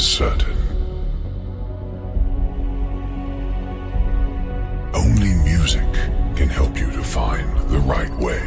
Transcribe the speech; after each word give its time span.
is 0.00 0.06
certain. 0.06 0.56
Only 4.94 5.34
music 5.52 5.92
can 6.38 6.48
help 6.48 6.78
you 6.78 6.90
to 6.90 7.02
find 7.02 7.48
the 7.68 7.80
right 7.80 8.14
way. 8.26 8.44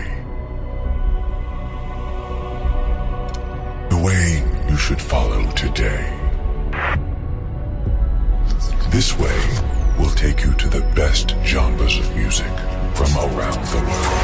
The 3.94 4.02
way 4.08 4.26
you 4.68 4.78
should 4.78 5.00
follow 5.00 5.44
today. 5.52 6.04
This 8.90 9.10
way 9.20 9.40
will 10.00 10.16
take 10.26 10.44
you 10.44 10.54
to 10.56 10.68
the 10.68 10.84
best 10.96 11.36
genres 11.44 12.00
of 12.00 12.16
music 12.16 12.54
from 12.98 13.12
around 13.28 13.64
the 13.76 13.82
world. 13.90 14.23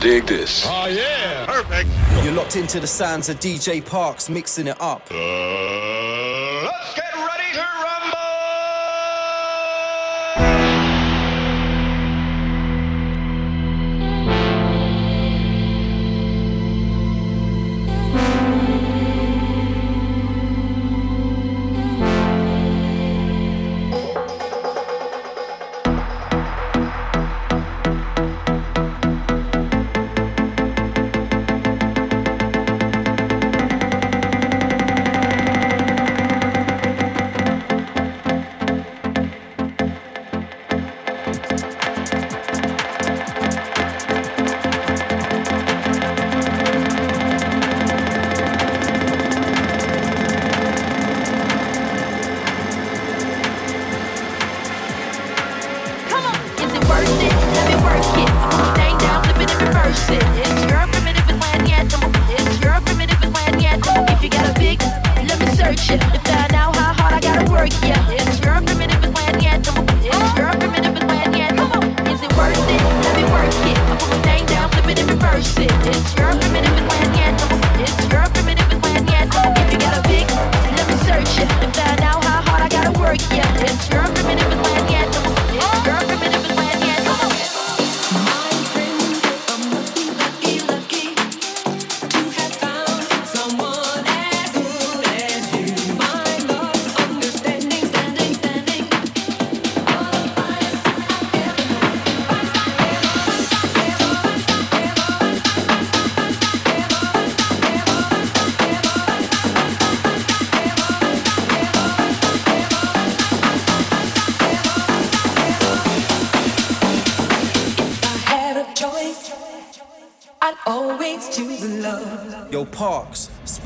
dig 0.00 0.26
this. 0.26 0.64
Oh, 0.66 0.86
yeah. 0.86 1.46
Perfect. 1.46 1.90
You're 2.24 2.34
locked 2.34 2.56
into 2.56 2.80
the 2.80 2.86
sounds 2.86 3.28
of 3.28 3.38
DJ 3.40 3.84
Parks 3.84 4.28
mixing 4.28 4.66
it 4.66 4.80
up. 4.80 5.02
Uh... 5.10 5.85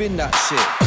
spin 0.00 0.16
that 0.16 0.34
shit. 0.48 0.79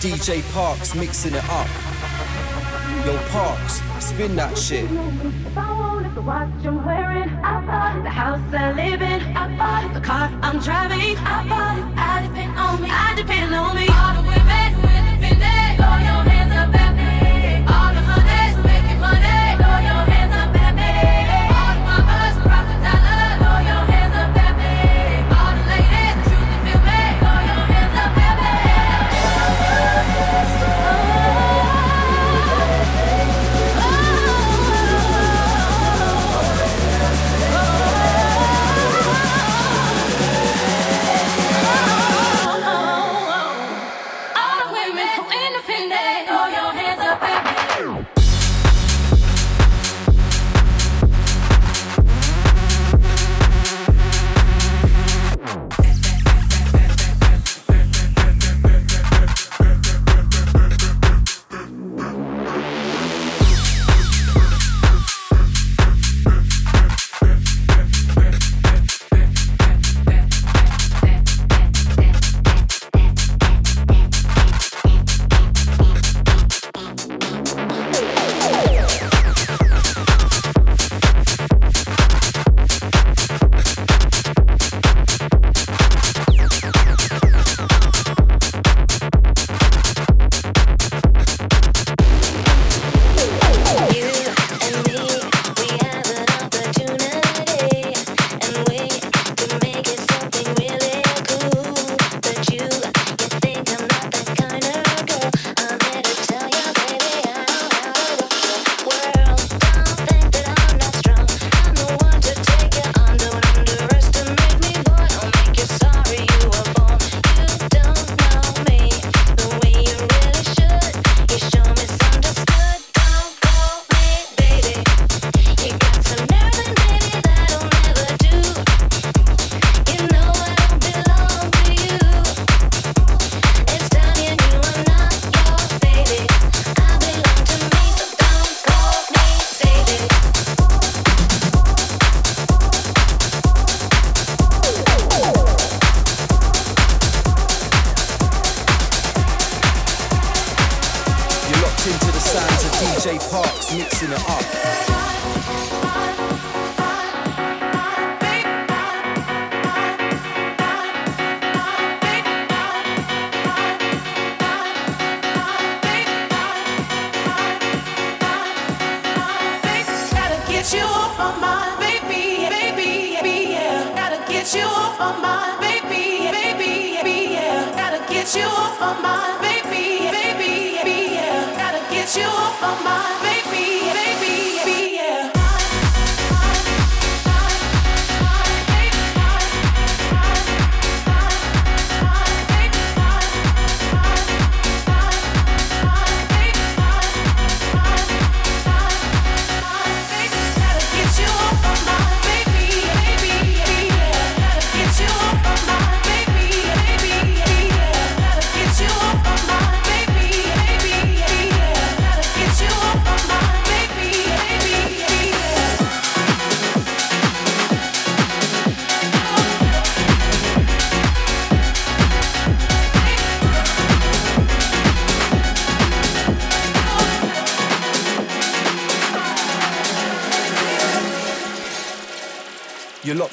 DJ 0.00 0.42
Parks 0.52 0.94
mixing 0.94 1.34
it 1.34 1.44
up. 1.48 1.68
Yo, 3.06 3.16
Parks, 3.30 3.80
spin 3.98 4.36
that 4.36 4.56
shit. 4.56 4.90
Watch 6.26 6.48
I'm 6.64 6.84
wearing, 6.84 7.28
I 7.44 7.64
bought. 7.64 8.02
The 8.02 8.10
house 8.10 8.40
I 8.52 8.72
live 8.72 9.00
in, 9.00 9.20
I 9.36 9.56
bought. 9.56 9.94
The 9.94 10.00
car 10.00 10.28
I'm 10.42 10.58
driving, 10.58 11.16
I 11.18 11.48
bought 11.48 11.78
it. 11.78 11.84
I 11.96 12.26
depend 12.26 12.58
on 12.58 12.82
me, 12.82 12.88
I 12.90 13.14
depend 13.14 13.54
on 13.54 13.76
me. 13.76 13.86
All 13.88 14.22
the. 14.22 14.95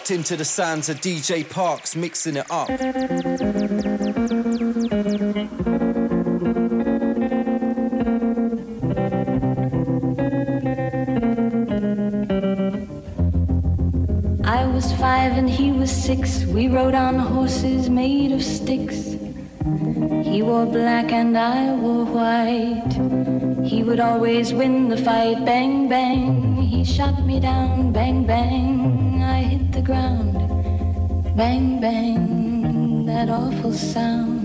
Into 0.09 0.35
the 0.35 0.43
sounds 0.43 0.89
of 0.89 0.99
DJ 0.99 1.49
Parks 1.49 1.95
mixing 1.95 2.35
it 2.35 2.45
up. 2.51 2.69
I 14.43 14.65
was 14.65 14.91
five 14.99 15.37
and 15.37 15.49
he 15.49 15.71
was 15.71 15.89
six. 15.89 16.43
We 16.45 16.67
rode 16.67 16.95
on 16.95 17.17
horses 17.17 17.89
made 17.89 18.33
of 18.33 18.43
sticks. 18.43 19.15
He 20.25 20.41
wore 20.41 20.65
black 20.65 21.13
and 21.13 21.37
I 21.37 21.73
wore 21.75 22.05
white. 22.05 23.65
He 23.65 23.83
would 23.83 24.01
always 24.01 24.53
win 24.53 24.89
the 24.89 24.97
fight. 24.97 25.45
Bang, 25.45 25.87
bang. 25.87 26.57
He 26.57 26.83
shot 26.83 27.25
me 27.25 27.39
down. 27.39 27.93
Bang, 27.93 28.25
bang. 28.25 29.02
Ground. 29.83 30.33
Bang, 31.35 31.81
bang. 31.81 33.05
That 33.05 33.29
awful 33.29 33.73
sound. 33.73 34.37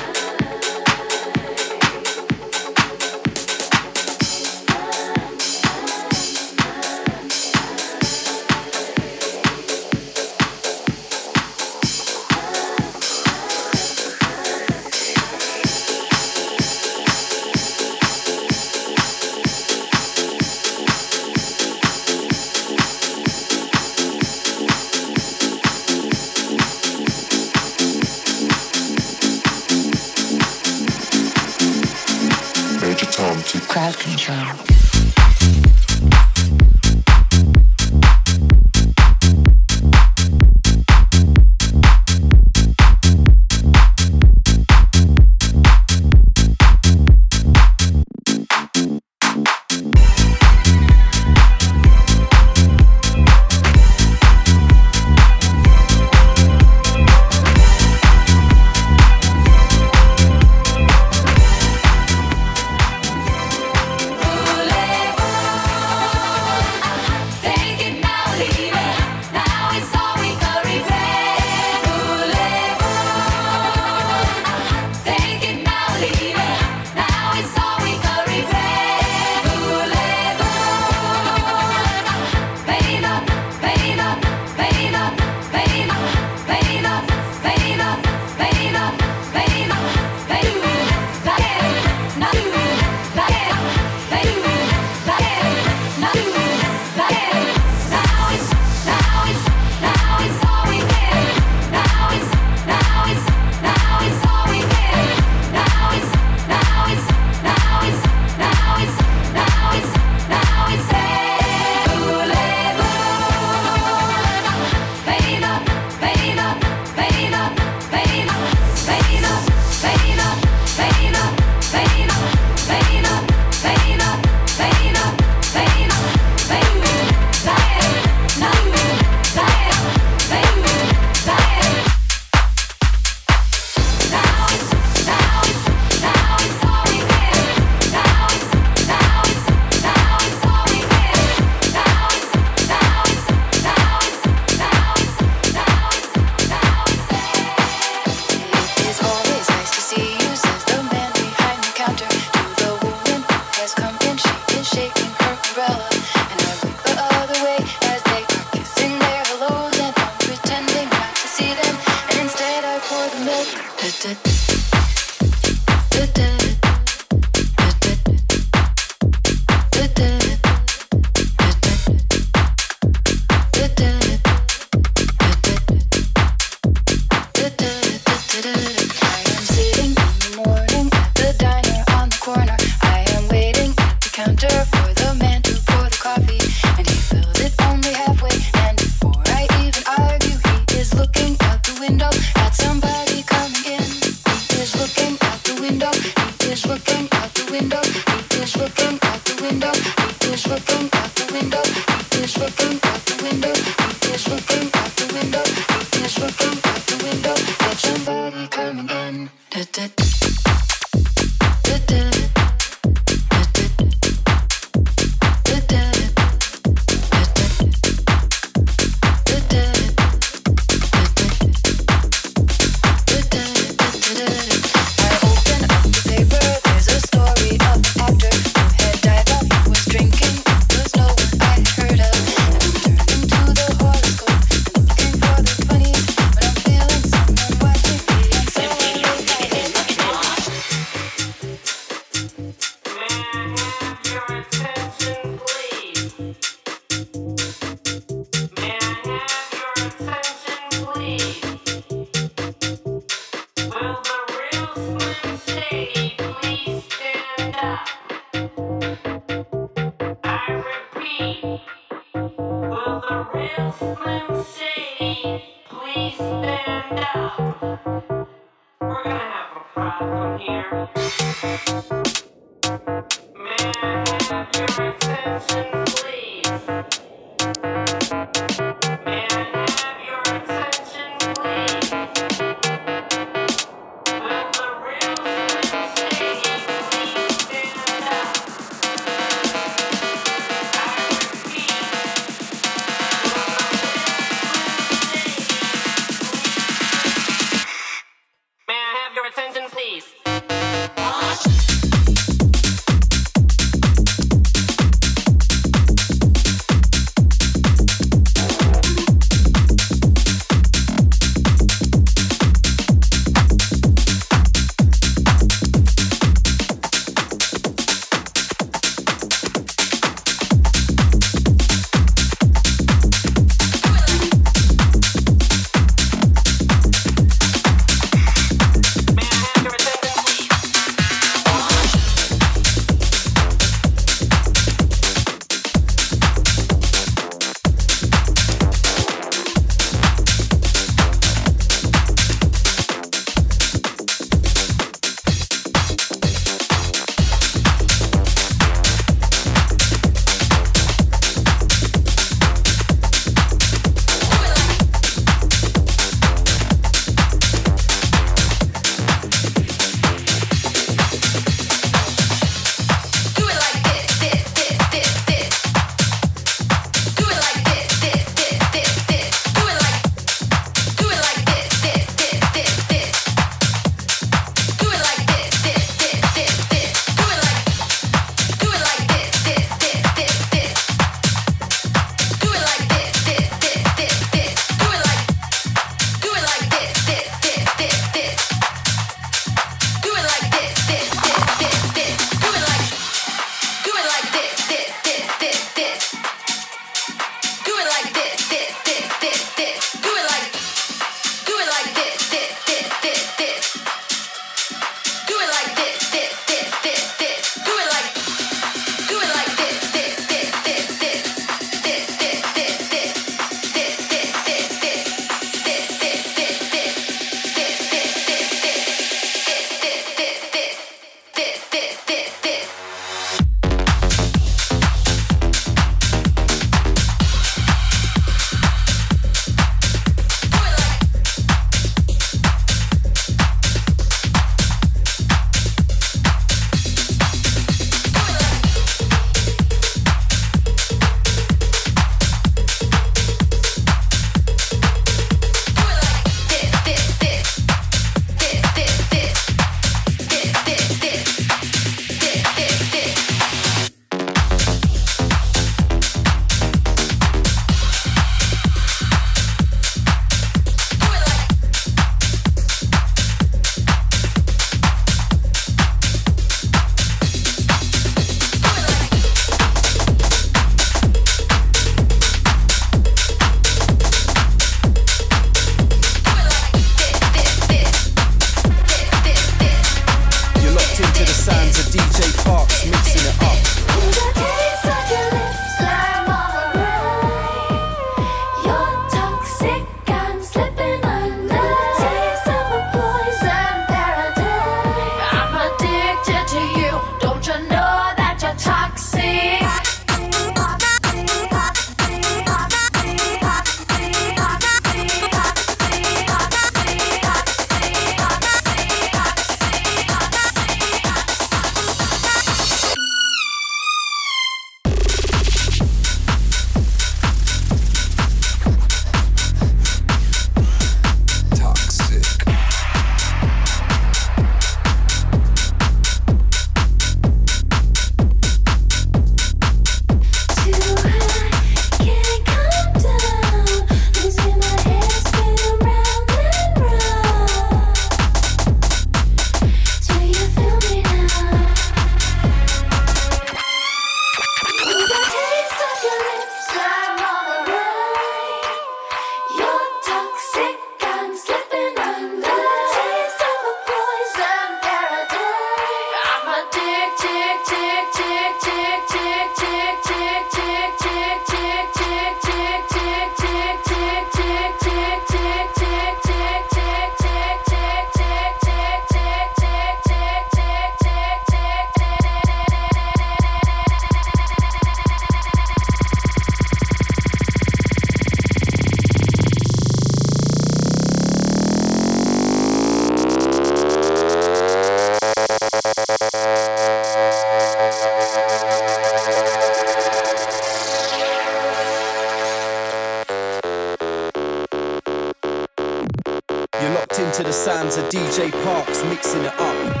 into 597.31 597.43
the 597.43 597.53
sounds 597.53 597.95
of 597.95 598.03
DJ 598.09 598.51
Parks 598.51 599.05
mixing 599.05 599.43
it 599.43 599.57
up. 599.57 600.00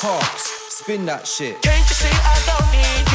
parks. 0.00 0.44
Spin 0.68 1.06
that 1.06 1.26
shit. 1.26 1.60
Can't 1.62 1.88
you 1.88 1.94
see 1.94 2.08
I 2.08 2.36
don't 2.46 2.70
need 2.70 3.07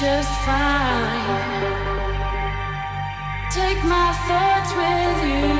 just 0.00 0.32
fine. 0.48 1.60
Take 3.52 3.84
my 3.84 4.10
thoughts 4.26 4.72
with 4.72 5.18
you, 5.28 5.52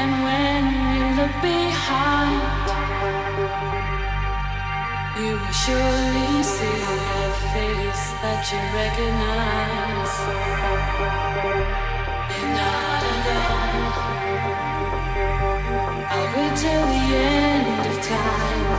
and 0.00 0.10
when 0.26 0.62
you 0.94 1.04
look 1.18 1.34
behind, 1.40 2.66
you 5.20 5.30
will 5.40 5.56
surely 5.64 6.42
see 6.42 6.82
a 7.22 7.30
face 7.54 8.06
that 8.22 8.42
you 8.50 8.60
recognize. 8.82 10.14
You're 12.34 12.54
not 12.58 13.02
alone. 13.14 13.84
I'll 16.14 16.28
wait 16.34 16.54
till 16.64 16.84
the 16.94 17.04
end 17.14 17.82
of 17.90 17.96
time. 18.02 18.70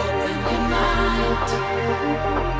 Open 0.00 0.36
your 0.48 0.64
mind. 0.72 2.59